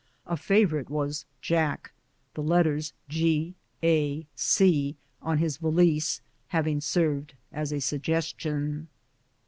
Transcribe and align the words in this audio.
A 0.25 0.35
favorite 0.35 0.89
was" 0.89 1.25
Jack," 1.51 1.93
the 2.33 2.41
letters 2.41 2.93
G. 3.07 3.53
A. 3.83 4.25
C. 4.33 4.95
on 5.21 5.37
his 5.37 5.57
valise 5.57 6.21
having 6.47 6.81
served 6.81 7.35
as 7.51 7.71
a 7.71 7.79
sug 7.79 8.01
gestion. 8.01 8.87